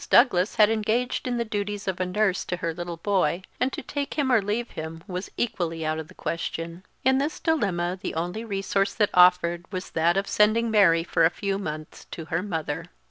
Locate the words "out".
5.85-5.99